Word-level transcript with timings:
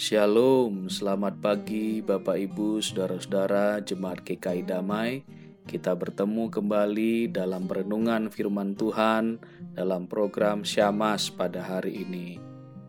Shalom, 0.00 0.88
selamat 0.88 1.44
pagi 1.44 2.00
Bapak 2.00 2.32
Ibu, 2.32 2.80
Saudara-saudara 2.80 3.84
Jemaat 3.84 4.24
GKI 4.24 4.64
Damai. 4.64 5.20
Kita 5.68 5.92
bertemu 5.92 6.48
kembali 6.48 7.28
dalam 7.28 7.68
perenungan 7.68 8.32
firman 8.32 8.72
Tuhan 8.80 9.36
dalam 9.76 10.08
program 10.08 10.64
Syamas 10.64 11.28
pada 11.28 11.60
hari 11.60 12.00
ini. 12.00 12.40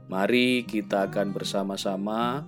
Mari 0.08 0.63
kita 0.63 1.12
akan 1.12 1.36
bersama-sama 1.36 2.47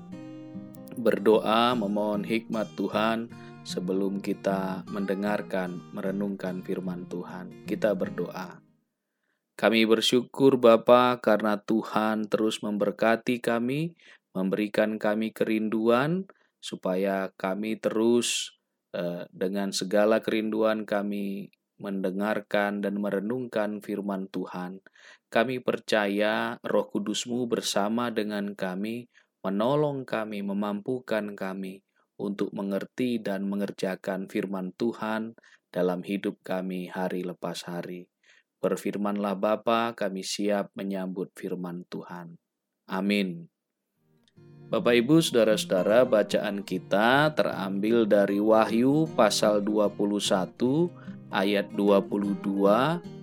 berdoa 0.96 1.76
memohon 1.76 2.24
hikmat 2.24 2.72
Tuhan 2.80 3.28
sebelum 3.68 4.24
kita 4.24 4.88
mendengarkan 4.88 5.92
merenungkan 5.92 6.64
firman 6.64 7.04
Tuhan. 7.12 7.68
Kita 7.68 7.92
berdoa. 8.00 8.64
Kami 9.60 9.84
bersyukur 9.84 10.56
Bapa 10.56 11.20
karena 11.20 11.60
Tuhan 11.60 12.32
terus 12.32 12.64
memberkati 12.64 13.44
kami 13.44 13.92
memberikan 14.34 14.98
kami 14.98 15.32
kerinduan 15.32 16.26
supaya 16.58 17.30
kami 17.38 17.78
terus 17.78 18.58
uh, 18.98 19.30
dengan 19.30 19.70
segala 19.70 20.20
kerinduan 20.20 20.86
kami 20.86 21.54
mendengarkan 21.82 22.80
dan 22.80 23.02
merenungkan 23.02 23.82
firman 23.82 24.30
Tuhan. 24.30 24.80
Kami 25.28 25.60
percaya 25.60 26.62
Roh 26.62 26.88
Kudusmu 26.88 27.50
bersama 27.50 28.14
dengan 28.14 28.54
kami, 28.54 29.10
menolong 29.42 30.06
kami, 30.06 30.46
memampukan 30.46 31.34
kami 31.34 31.82
untuk 32.16 32.54
mengerti 32.54 33.20
dan 33.20 33.50
mengerjakan 33.50 34.30
firman 34.30 34.72
Tuhan 34.78 35.34
dalam 35.74 36.06
hidup 36.06 36.40
kami 36.46 36.88
hari 36.88 37.26
lepas 37.26 37.66
hari. 37.66 38.08
Berfirmanlah 38.64 39.36
Bapa, 39.36 39.92
kami 39.98 40.24
siap 40.24 40.72
menyambut 40.78 41.34
firman 41.36 41.84
Tuhan. 41.92 42.40
Amin. 42.88 43.53
Bapak 44.74 45.06
Ibu 45.06 45.22
Saudara-saudara, 45.22 46.02
bacaan 46.02 46.66
kita 46.66 47.30
terambil 47.38 48.10
dari 48.10 48.42
Wahyu 48.42 49.06
pasal 49.14 49.62
21 49.62 50.10
ayat 51.30 51.70
22 51.78 52.42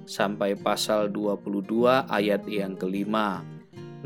sampai 0.06 0.54
pasal 0.54 1.10
22 1.10 2.06
ayat 2.06 2.46
yang 2.46 2.78
kelima. 2.78 3.42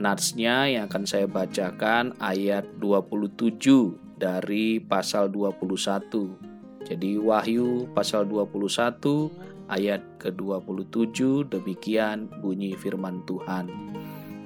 Natsnya 0.01 0.73
yang 0.73 0.89
akan 0.89 1.05
saya 1.05 1.29
bacakan 1.29 2.17
ayat 2.17 2.65
27 2.81 3.61
dari 4.17 4.81
pasal 4.81 5.29
21. 5.29 5.69
Jadi 6.89 7.21
Wahyu 7.21 7.93
pasal 7.93 8.25
21 8.25 9.69
ayat 9.69 10.01
ke-27 10.17 11.53
demikian 11.53 12.25
bunyi 12.41 12.73
firman 12.73 13.21
Tuhan 13.29 13.69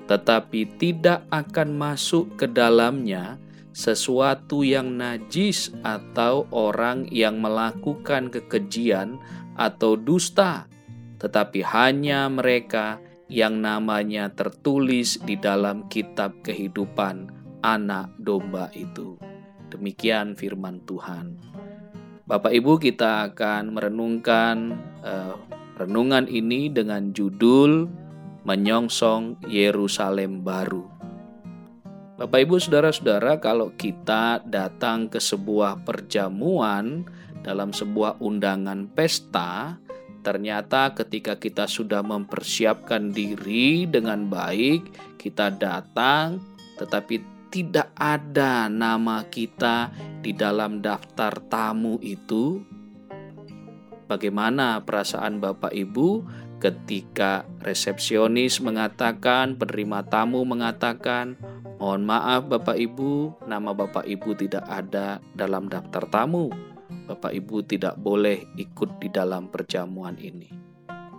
tetapi 0.09 0.81
tidak 0.81 1.29
akan 1.29 1.77
masuk 1.77 2.41
ke 2.41 2.49
dalamnya 2.49 3.37
sesuatu 3.77 4.67
yang 4.67 4.99
najis 4.99 5.71
atau 5.87 6.51
orang 6.51 7.07
yang 7.13 7.39
melakukan 7.39 8.33
kekejian 8.33 9.21
atau 9.55 9.95
dusta, 9.95 10.67
tetapi 11.23 11.63
hanya 11.63 12.27
mereka 12.27 12.99
yang 13.29 13.61
namanya 13.61 14.33
tertulis 14.33 15.21
di 15.23 15.37
dalam 15.37 15.87
kitab 15.93 16.41
kehidupan 16.43 17.29
anak 17.61 18.11
domba 18.19 18.73
itu. 18.73 19.21
Demikian 19.69 20.33
firman 20.33 20.81
Tuhan. 20.89 21.37
Bapak 22.25 22.51
Ibu 22.51 22.81
kita 22.81 23.31
akan 23.33 23.77
merenungkan 23.77 24.57
uh, 25.05 25.37
renungan 25.77 26.25
ini 26.27 26.73
dengan 26.73 27.13
judul 27.13 27.89
menyongsong 28.49 29.45
Yerusalem 29.45 30.41
baru. 30.41 30.89
Bapak, 32.17 32.49
ibu, 32.49 32.57
saudara-saudara, 32.57 33.37
kalau 33.45 33.77
kita 33.77 34.41
datang 34.49 35.13
ke 35.13 35.21
sebuah 35.21 35.85
perjamuan 35.85 37.05
dalam 37.45 37.77
sebuah 37.77 38.25
undangan 38.25 38.89
pesta, 38.89 39.77
ternyata 40.25 40.97
ketika 40.97 41.37
kita 41.37 41.69
sudah 41.69 42.01
mempersiapkan 42.01 43.13
diri 43.13 43.85
dengan 43.85 44.27
baik, 44.33 45.15
kita 45.21 45.53
datang, 45.53 46.41
tetapi 46.81 47.21
tidak 47.53 47.93
ada 47.95 48.67
nama 48.73 49.29
kita 49.29 49.93
di 50.25 50.33
dalam 50.33 50.81
daftar 50.81 51.37
tamu 51.53 52.01
itu. 52.01 52.65
Bagaimana 54.09 54.81
perasaan 54.83 55.37
Bapak 55.37 55.71
Ibu 55.77 56.25
ketika 56.59 57.47
resepsionis 57.63 58.59
mengatakan, 58.59 59.55
penerima 59.55 60.03
tamu 60.07 60.43
mengatakan, 60.43 61.39
"Mohon 61.79 62.03
maaf 62.05 62.43
Bapak 62.51 62.77
Ibu, 62.77 63.47
nama 63.47 63.71
Bapak 63.71 64.05
Ibu 64.05 64.35
tidak 64.35 64.67
ada 64.67 65.23
dalam 65.39 65.71
daftar 65.71 66.05
tamu. 66.11 66.51
Bapak 67.07 67.33
Ibu 67.33 67.65
tidak 67.65 67.97
boleh 67.97 68.45
ikut 68.59 68.99
di 68.99 69.09
dalam 69.09 69.49
perjamuan 69.49 70.19
ini." 70.19 70.51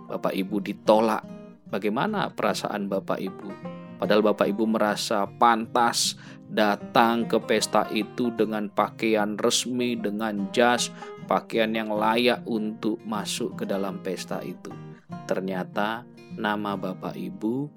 Bapak 0.06 0.36
Ibu 0.36 0.60
ditolak. 0.60 1.24
Bagaimana 1.70 2.28
perasaan 2.34 2.90
Bapak 2.90 3.18
Ibu? 3.22 3.50
Padahal 3.96 4.24
Bapak 4.24 4.48
Ibu 4.48 4.64
merasa 4.66 5.24
pantas 5.38 6.18
datang 6.50 7.30
ke 7.30 7.38
pesta 7.38 7.86
itu 7.94 8.34
dengan 8.34 8.66
pakaian 8.72 9.38
resmi, 9.38 9.94
dengan 9.94 10.50
jas, 10.50 10.90
pakaian 11.30 11.70
yang 11.70 11.94
layak 11.94 12.42
untuk 12.48 12.98
masuk 13.06 13.62
ke 13.62 13.64
dalam 13.68 14.02
pesta 14.02 14.42
itu 14.42 14.89
ternyata 15.24 16.04
nama 16.36 16.74
Bapak 16.78 17.14
Ibu 17.14 17.68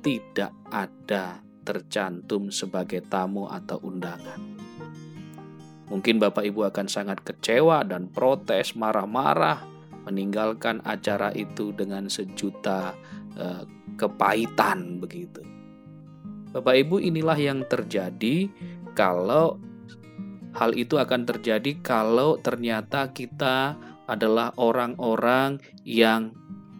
tidak 0.00 0.54
ada 0.72 1.42
tercantum 1.66 2.48
sebagai 2.48 3.04
tamu 3.04 3.44
atau 3.44 3.76
undangan. 3.84 4.40
Mungkin 5.88 6.20
Bapak 6.20 6.44
Ibu 6.44 6.68
akan 6.68 6.86
sangat 6.88 7.24
kecewa 7.24 7.80
dan 7.84 8.12
protes, 8.12 8.76
marah-marah, 8.76 9.64
meninggalkan 10.04 10.84
acara 10.84 11.32
itu 11.32 11.72
dengan 11.72 12.08
sejuta 12.12 12.92
eh, 13.36 13.64
kepahitan 13.96 15.00
begitu. 15.00 15.40
Bapak 16.52 16.76
Ibu, 16.80 17.00
inilah 17.00 17.36
yang 17.36 17.64
terjadi 17.68 18.48
kalau 18.96 19.60
hal 20.56 20.72
itu 20.72 20.96
akan 20.96 21.28
terjadi 21.28 21.76
kalau 21.84 22.40
ternyata 22.40 23.12
kita 23.12 23.76
adalah 24.08 24.56
orang-orang 24.56 25.60
yang 25.84 26.32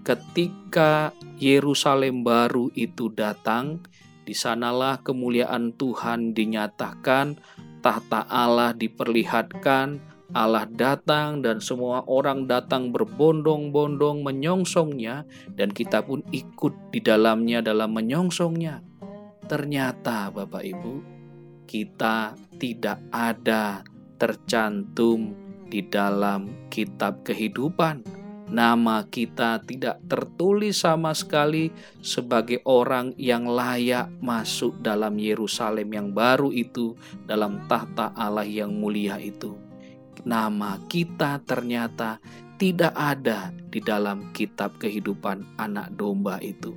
ketika 0.08 1.12
Yerusalem 1.36 2.24
baru 2.24 2.72
itu 2.72 3.12
datang, 3.12 3.84
di 4.24 4.32
sanalah 4.32 5.04
kemuliaan 5.04 5.76
Tuhan 5.76 6.32
dinyatakan, 6.32 7.36
tahta 7.84 8.24
Allah 8.24 8.72
diperlihatkan, 8.72 10.00
Allah 10.32 10.64
datang 10.64 11.44
dan 11.44 11.60
semua 11.60 12.08
orang 12.08 12.48
datang 12.48 12.88
berbondong-bondong 12.88 14.24
menyongsongnya 14.24 15.28
dan 15.52 15.76
kita 15.76 16.00
pun 16.00 16.24
ikut 16.32 16.72
di 16.88 17.04
dalamnya 17.04 17.60
dalam 17.60 17.92
menyongsongnya. 17.92 18.80
Ternyata 19.44 20.32
Bapak 20.32 20.64
Ibu, 20.64 20.94
kita 21.68 22.32
tidak 22.56 23.00
ada 23.12 23.84
tercantum 24.16 25.36
di 25.68 25.84
dalam 25.84 26.68
kitab 26.72 27.24
kehidupan 27.24 28.17
nama 28.48 29.04
kita 29.04 29.60
tidak 29.64 30.00
tertulis 30.08 30.80
sama 30.80 31.12
sekali 31.12 31.68
sebagai 32.00 32.64
orang 32.64 33.12
yang 33.20 33.44
layak 33.44 34.08
masuk 34.24 34.80
dalam 34.80 35.20
Yerusalem 35.20 35.88
yang 35.92 36.08
baru 36.16 36.48
itu, 36.52 36.96
dalam 37.28 37.64
tahta 37.68 38.16
Allah 38.16 38.48
yang 38.48 38.72
mulia 38.72 39.20
itu. 39.20 39.56
Nama 40.24 40.80
kita 40.88 41.44
ternyata 41.44 42.18
tidak 42.58 42.92
ada 42.96 43.54
di 43.54 43.78
dalam 43.78 44.34
kitab 44.34 44.76
kehidupan 44.82 45.60
anak 45.60 45.94
domba 45.94 46.42
itu. 46.42 46.74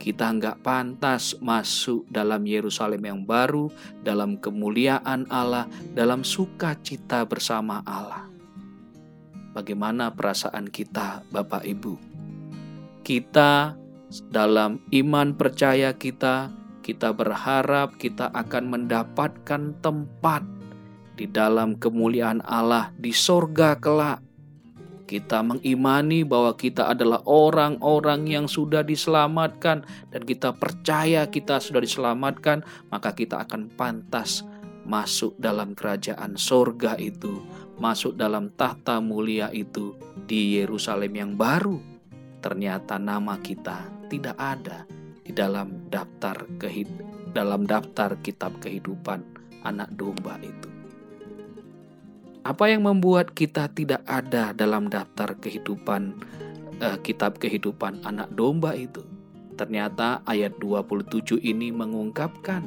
Kita 0.00 0.32
nggak 0.32 0.64
pantas 0.64 1.36
masuk 1.44 2.08
dalam 2.08 2.48
Yerusalem 2.48 3.04
yang 3.04 3.20
baru, 3.28 3.68
dalam 4.00 4.40
kemuliaan 4.40 5.28
Allah, 5.28 5.68
dalam 5.92 6.24
sukacita 6.24 7.28
bersama 7.28 7.84
Allah 7.84 8.29
bagaimana 9.54 10.14
perasaan 10.14 10.70
kita, 10.70 11.26
Bapak 11.30 11.66
Ibu. 11.66 11.94
Kita 13.02 13.74
dalam 14.30 14.82
iman 14.90 15.34
percaya 15.34 15.94
kita, 15.94 16.50
kita 16.82 17.14
berharap 17.14 17.94
kita 17.98 18.30
akan 18.34 18.64
mendapatkan 18.74 19.78
tempat 19.78 20.42
di 21.14 21.28
dalam 21.28 21.76
kemuliaan 21.76 22.42
Allah 22.46 22.90
di 22.96 23.12
sorga 23.12 23.76
kelak. 23.78 24.22
Kita 25.10 25.42
mengimani 25.42 26.22
bahwa 26.22 26.54
kita 26.54 26.94
adalah 26.94 27.18
orang-orang 27.26 28.30
yang 28.30 28.46
sudah 28.46 28.86
diselamatkan, 28.86 29.82
dan 30.14 30.22
kita 30.22 30.54
percaya 30.54 31.26
kita 31.26 31.58
sudah 31.58 31.82
diselamatkan, 31.82 32.62
maka 32.94 33.10
kita 33.10 33.42
akan 33.42 33.74
pantas 33.74 34.46
masuk 34.84 35.36
dalam 35.36 35.76
kerajaan 35.76 36.36
sorga 36.36 36.96
itu, 36.96 37.42
masuk 37.80 38.16
dalam 38.16 38.52
tahta 38.54 39.00
mulia 39.00 39.52
itu 39.52 39.96
di 40.24 40.60
Yerusalem 40.60 41.12
yang 41.16 41.32
baru. 41.36 41.80
Ternyata 42.40 42.96
nama 42.96 43.36
kita 43.40 44.08
tidak 44.08 44.36
ada 44.40 44.88
di 45.24 45.30
dalam 45.30 45.86
daftar 45.92 46.48
kehid 46.58 46.88
dalam 47.30 47.62
daftar 47.62 48.18
kitab 48.26 48.58
kehidupan 48.58 49.22
anak 49.62 49.88
domba 49.94 50.34
itu. 50.42 50.68
Apa 52.42 52.72
yang 52.72 52.88
membuat 52.88 53.36
kita 53.36 53.68
tidak 53.70 54.02
ada 54.08 54.56
dalam 54.56 54.88
daftar 54.88 55.36
kehidupan 55.38 56.16
eh, 56.80 56.98
kitab 57.04 57.38
kehidupan 57.38 58.02
anak 58.02 58.32
domba 58.34 58.74
itu? 58.74 59.04
Ternyata 59.60 60.24
ayat 60.24 60.56
27 60.56 61.36
ini 61.44 61.68
mengungkapkan 61.68 62.64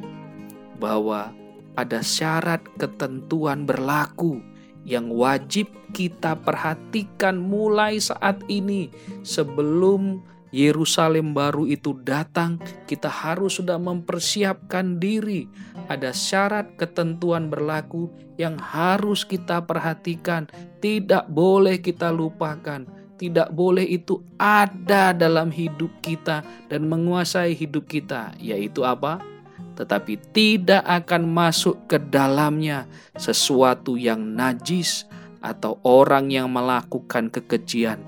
bahwa 0.77 1.33
ada 1.73 2.05
syarat 2.05 2.61
ketentuan 2.77 3.65
berlaku 3.65 4.41
yang 4.83 5.07
wajib 5.09 5.71
kita 5.95 6.35
perhatikan 6.35 7.39
mulai 7.39 7.97
saat 7.97 8.43
ini 8.51 8.91
sebelum 9.23 10.21
Yerusalem 10.53 11.33
baru 11.33 11.65
itu 11.65 11.97
datang, 12.05 12.61
kita 12.85 13.09
harus 13.09 13.57
sudah 13.57 13.81
mempersiapkan 13.81 15.01
diri. 15.01 15.49
Ada 15.89 16.13
syarat 16.13 16.77
ketentuan 16.77 17.49
berlaku 17.49 18.13
yang 18.37 18.61
harus 18.61 19.25
kita 19.25 19.65
perhatikan, 19.65 20.45
tidak 20.77 21.25
boleh 21.25 21.81
kita 21.81 22.13
lupakan. 22.13 22.85
Tidak 23.17 23.55
boleh 23.55 23.87
itu 23.87 24.21
ada 24.37 25.15
dalam 25.15 25.49
hidup 25.49 25.89
kita 26.05 26.45
dan 26.69 26.85
menguasai 26.85 27.55
hidup 27.57 27.89
kita, 27.89 28.35
yaitu 28.37 28.83
apa? 28.85 29.32
Tetapi 29.73 30.13
tidak 30.33 30.83
akan 30.85 31.25
masuk 31.25 31.89
ke 31.89 31.97
dalamnya 31.97 32.85
sesuatu 33.17 33.97
yang 33.97 34.37
najis 34.37 35.09
atau 35.41 35.81
orang 35.83 36.29
yang 36.29 36.47
melakukan 36.53 37.33
kekejian 37.33 37.99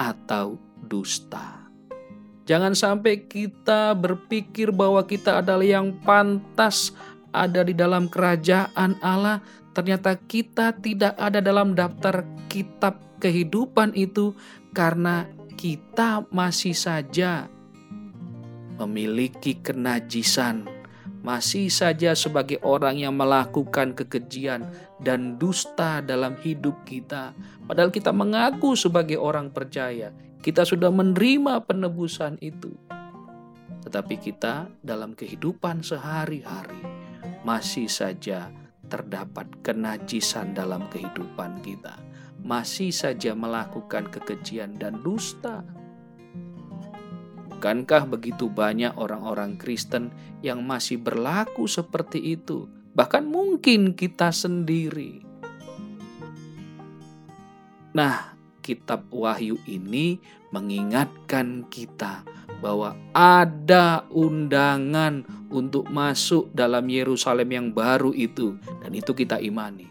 atau 0.00 0.56
dusta. 0.80 1.60
Jangan 2.48 2.74
sampai 2.74 3.30
kita 3.30 3.94
berpikir 3.94 4.74
bahwa 4.74 5.06
kita 5.06 5.38
adalah 5.38 5.62
yang 5.62 5.94
pantas 6.02 6.90
ada 7.30 7.62
di 7.62 7.76
dalam 7.76 8.10
kerajaan 8.10 8.98
Allah, 8.98 9.38
ternyata 9.70 10.18
kita 10.18 10.74
tidak 10.82 11.14
ada 11.14 11.38
dalam 11.38 11.78
daftar 11.78 12.26
kitab 12.50 12.98
kehidupan 13.22 13.94
itu 13.94 14.34
karena 14.74 15.30
kita 15.54 16.26
masih 16.34 16.74
saja 16.74 17.46
memiliki 18.80 19.60
kenajisan, 19.60 20.64
masih 21.20 21.68
saja 21.68 22.16
sebagai 22.16 22.56
orang 22.64 22.96
yang 22.96 23.12
melakukan 23.12 23.92
kekejian 23.92 24.64
dan 25.04 25.36
dusta 25.36 26.00
dalam 26.00 26.36
hidup 26.40 26.74
kita. 26.88 27.36
Padahal 27.68 27.92
kita 27.92 28.12
mengaku 28.12 28.72
sebagai 28.72 29.20
orang 29.20 29.52
percaya, 29.52 30.12
kita 30.40 30.64
sudah 30.64 30.88
menerima 30.88 31.64
penebusan 31.68 32.40
itu. 32.40 32.72
Tetapi 33.84 34.14
kita 34.20 34.68
dalam 34.80 35.16
kehidupan 35.16 35.84
sehari-hari 35.84 36.80
masih 37.44 37.88
saja 37.88 38.52
terdapat 38.90 39.48
kenajisan 39.64 40.52
dalam 40.52 40.84
kehidupan 40.92 41.60
kita. 41.64 41.96
Masih 42.40 42.90
saja 42.92 43.36
melakukan 43.36 44.08
kekejian 44.08 44.80
dan 44.80 45.00
dusta. 45.04 45.60
Bukankah 47.60 48.08
begitu 48.08 48.48
banyak 48.48 48.96
orang-orang 48.96 49.60
Kristen 49.60 50.08
yang 50.40 50.64
masih 50.64 50.96
berlaku 50.96 51.68
seperti 51.68 52.40
itu? 52.40 52.64
Bahkan 52.96 53.28
mungkin 53.28 53.92
kita 53.92 54.32
sendiri. 54.32 55.20
Nah, 57.92 58.32
kitab 58.64 59.12
Wahyu 59.12 59.60
ini 59.68 60.16
mengingatkan 60.56 61.68
kita 61.68 62.24
bahwa 62.64 62.96
ada 63.12 64.08
undangan 64.08 65.28
untuk 65.52 65.84
masuk 65.92 66.48
dalam 66.56 66.88
Yerusalem 66.88 67.52
yang 67.52 67.68
baru 67.76 68.16
itu, 68.16 68.56
dan 68.80 68.96
itu 68.96 69.12
kita 69.12 69.36
imani. 69.36 69.84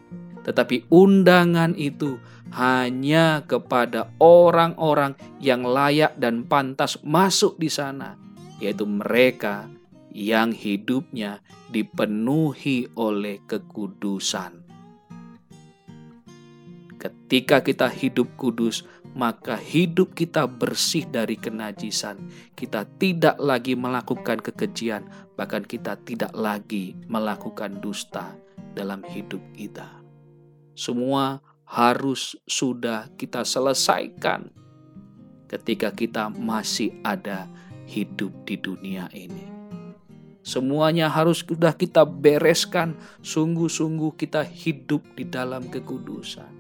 Tetapi 0.44 0.90
undangan 0.90 1.76
itu 1.76 2.18
hanya 2.56 3.46
kepada 3.46 4.10
orang-orang 4.18 5.14
yang 5.38 5.62
layak 5.62 6.18
dan 6.18 6.48
pantas 6.48 6.98
masuk 7.06 7.60
di 7.62 7.70
sana, 7.70 8.18
yaitu 8.58 8.90
mereka 8.90 9.70
yang 10.10 10.50
hidupnya 10.50 11.44
dipenuhi 11.70 12.90
oleh 12.98 13.46
kekudusan. 13.46 14.66
Ketika 17.00 17.64
kita 17.64 17.88
hidup 17.88 18.28
kudus, 18.36 18.84
maka 19.16 19.56
hidup 19.56 20.12
kita 20.18 20.46
bersih 20.46 21.08
dari 21.08 21.40
kenajisan. 21.40 22.20
Kita 22.54 22.84
tidak 23.00 23.40
lagi 23.40 23.74
melakukan 23.74 24.44
kekejian, 24.44 25.08
bahkan 25.40 25.64
kita 25.64 25.96
tidak 26.04 26.36
lagi 26.36 27.00
melakukan 27.08 27.80
dusta 27.80 28.36
dalam 28.76 29.00
hidup 29.08 29.40
kita. 29.56 29.99
Semua 30.80 31.44
harus 31.68 32.40
sudah 32.48 33.12
kita 33.20 33.44
selesaikan 33.44 34.48
ketika 35.52 35.92
kita 35.92 36.32
masih 36.32 36.96
ada 37.04 37.52
hidup 37.84 38.32
di 38.48 38.56
dunia 38.56 39.12
ini. 39.12 39.44
Semuanya 40.40 41.12
harus 41.12 41.44
sudah 41.44 41.76
kita 41.76 42.08
bereskan, 42.08 42.96
sungguh-sungguh 43.20 44.16
kita 44.16 44.48
hidup 44.48 45.04
di 45.20 45.28
dalam 45.28 45.68
kekudusan 45.68 46.60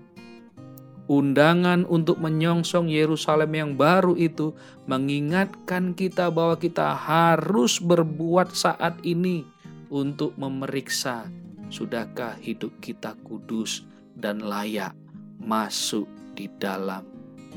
undangan 1.09 1.89
untuk 1.89 2.21
menyongsong 2.21 2.85
Yerusalem 2.85 3.51
yang 3.57 3.71
baru 3.73 4.13
itu 4.13 4.53
mengingatkan 4.85 5.97
kita 5.97 6.29
bahwa 6.29 6.61
kita 6.61 6.93
harus 6.93 7.81
berbuat 7.81 8.53
saat 8.53 9.01
ini 9.01 9.41
untuk 9.89 10.37
memeriksa 10.37 11.25
sudahkah 11.73 12.37
hidup 12.37 12.77
kita 12.77 13.17
kudus 13.25 13.89
dan 14.19 14.43
layak 14.43 14.91
masuk 15.39 16.05
di 16.35 16.51
dalam 16.59 17.07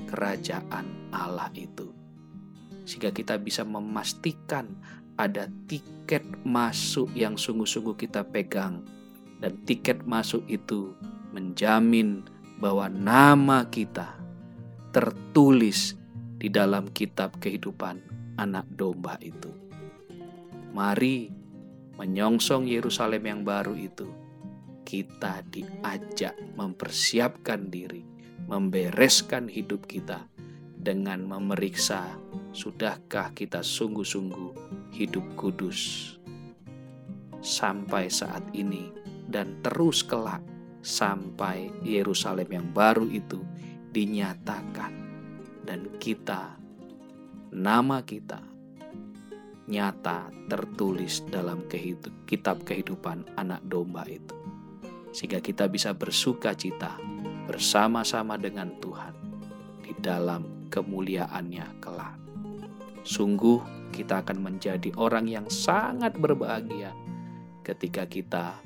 kerajaan 0.09 1.11
Allah 1.11 1.51
itu. 1.59 1.91
Sehingga 2.87 3.11
kita 3.11 3.39
bisa 3.39 3.67
memastikan 3.67 4.71
ada 5.19 5.51
tiket 5.69 6.25
masuk 6.43 7.11
yang 7.13 7.37
sungguh-sungguh 7.37 7.95
kita 7.99 8.25
pegang 8.27 8.83
dan 9.43 9.59
tiket 9.67 10.03
masuk 10.07 10.43
itu 10.47 10.95
menjamin 11.35 12.23
bahwa 12.63 12.87
nama 12.87 13.67
kita 13.67 14.15
tertulis 14.95 15.99
di 16.39 16.47
dalam 16.47 16.87
kitab 16.91 17.39
kehidupan 17.43 18.03
anak 18.39 18.67
domba 18.75 19.19
itu. 19.19 19.51
Mari 20.73 21.29
menyongsong 21.99 22.67
Yerusalem 22.71 23.23
yang 23.23 23.41
baru 23.43 23.77
itu. 23.77 24.22
Kita 24.93 25.41
diajak 25.49 26.37
mempersiapkan 26.53 27.73
diri, 27.73 28.05
membereskan 28.45 29.49
hidup 29.49 29.89
kita 29.89 30.29
dengan 30.77 31.25
memeriksa 31.25 32.13
sudahkah 32.53 33.33
kita 33.33 33.65
sungguh-sungguh 33.65 34.53
hidup 34.93 35.25
kudus 35.33 36.13
sampai 37.41 38.13
saat 38.13 38.45
ini 38.53 38.93
dan 39.33 39.65
terus 39.65 40.05
kelak 40.05 40.45
sampai 40.85 41.73
Yerusalem 41.81 42.53
yang 42.53 42.69
baru 42.77 43.09
itu 43.09 43.41
dinyatakan? 43.97 44.93
Dan 45.65 45.89
kita 45.97 46.61
nama 47.49 48.05
kita 48.05 48.45
nyata 49.73 50.29
tertulis 50.53 51.25
dalam 51.33 51.65
kitab 52.29 52.61
kehidupan 52.69 53.25
anak 53.41 53.65
domba 53.65 54.05
itu 54.05 54.42
sehingga 55.13 55.39
kita 55.45 55.69
bisa 55.69 55.93
bersuka 55.93 56.57
cita 56.57 56.97
bersama-sama 57.47 58.41
dengan 58.41 58.73
Tuhan 58.81 59.15
di 59.85 59.93
dalam 60.01 60.69
kemuliaannya 60.73 61.67
kelak. 61.79 62.17
Sungguh 63.05 63.61
kita 63.93 64.25
akan 64.25 64.41
menjadi 64.41 64.89
orang 64.97 65.29
yang 65.29 65.47
sangat 65.53 66.17
berbahagia 66.17 66.97
ketika 67.61 68.09
kita 68.09 68.57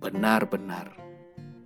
benar-benar 0.00 0.96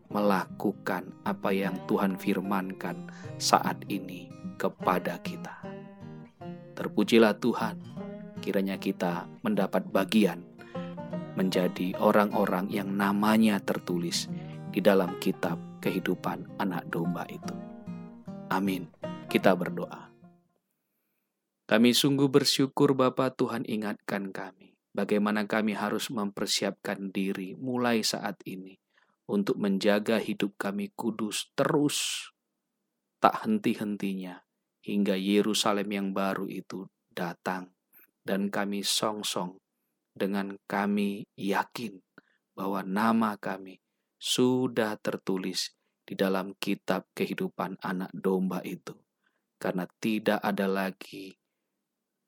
melakukan 0.08 1.12
apa 1.28 1.52
yang 1.52 1.76
Tuhan 1.85 2.16
firmankan 2.16 3.12
saat 3.37 3.85
ini 3.92 4.32
kepada 4.56 5.20
kita. 5.20 5.61
Terpujilah 6.73 7.37
Tuhan, 7.37 7.76
kiranya 8.40 8.80
kita 8.80 9.28
mendapat 9.44 9.85
bagian 9.92 10.48
menjadi 11.38 11.95
orang-orang 12.02 12.66
yang 12.66 12.90
namanya 12.99 13.62
tertulis 13.62 14.26
di 14.75 14.83
dalam 14.83 15.23
kitab 15.23 15.54
kehidupan 15.78 16.59
anak 16.59 16.90
domba 16.90 17.23
itu. 17.30 17.54
Amin. 18.50 18.90
Kita 19.30 19.54
berdoa. 19.54 20.11
Kami 21.68 21.95
sungguh 21.95 22.26
bersyukur 22.26 22.99
Bapa 22.99 23.30
Tuhan 23.30 23.62
ingatkan 23.71 24.35
kami 24.35 24.75
bagaimana 24.90 25.47
kami 25.47 25.78
harus 25.78 26.11
mempersiapkan 26.11 27.14
diri 27.14 27.54
mulai 27.54 28.02
saat 28.02 28.42
ini 28.42 28.75
untuk 29.28 29.61
menjaga 29.61 30.16
hidup 30.18 30.57
kami 30.57 30.90
kudus 30.97 31.52
terus, 31.52 32.33
tak 33.21 33.45
henti-hentinya, 33.45 34.40
hingga 34.80 35.14
Yerusalem 35.14 35.88
yang 35.92 36.09
baru 36.16 36.49
itu 36.49 36.88
datang 37.12 37.76
dan 38.25 38.49
kami 38.49 38.80
songsong 38.80 39.61
dengan 40.19 40.59
kami 40.67 41.31
yakin 41.39 42.03
bahwa 42.59 42.83
nama 42.83 43.39
kami 43.39 43.79
sudah 44.19 44.99
tertulis 44.99 45.79
di 46.03 46.19
dalam 46.19 46.59
kitab 46.59 47.07
kehidupan 47.15 47.79
anak 47.79 48.11
domba 48.11 48.59
itu. 48.67 48.99
Karena 49.63 49.87
tidak 50.03 50.43
ada 50.43 50.67
lagi 50.67 51.39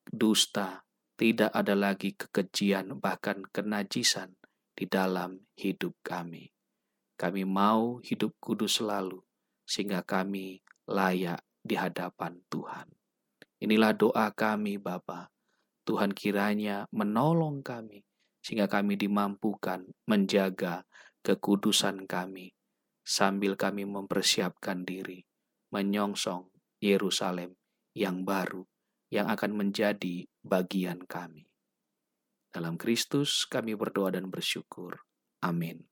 dusta, 0.07 0.87
tidak 1.19 1.51
ada 1.55 1.75
lagi 1.75 2.15
kekejian, 2.15 2.99
bahkan 2.99 3.43
kenajisan 3.51 4.35
di 4.75 4.87
dalam 4.87 5.47
hidup 5.59 5.95
kami. 6.03 6.51
Kami 7.19 7.43
mau 7.45 8.01
hidup 8.01 8.35
kudus 8.41 8.81
selalu, 8.81 9.23
sehingga 9.69 10.03
kami 10.03 10.63
layak 10.89 11.45
di 11.61 11.77
hadapan 11.77 12.41
Tuhan. 12.49 12.89
Inilah 13.61 13.93
doa 13.93 14.33
kami 14.33 14.81
Bapa. 14.81 15.29
Tuhan 15.85 16.15
kiranya 16.15 16.87
menolong 16.95 17.65
kami, 17.65 18.05
sehingga 18.41 18.71
kami 18.71 18.97
dimampukan 18.97 19.85
menjaga 20.07 20.87
kekudusan 21.27 22.09
kami, 22.09 22.55
sambil 23.05 23.59
kami 23.59 23.85
mempersiapkan 23.85 24.87
diri, 24.87 25.27
menyongsong 25.75 26.49
Yerusalem 26.81 27.59
yang 27.93 28.23
baru, 28.23 28.65
yang 29.11 29.27
akan 29.29 29.59
menjadi 29.59 30.25
bagian 30.41 31.05
kami. 31.05 31.51
Dalam 32.51 32.79
Kristus 32.79 33.47
kami 33.47 33.75
berdoa 33.75 34.15
dan 34.15 34.31
bersyukur. 34.31 35.03
Amin. 35.43 35.90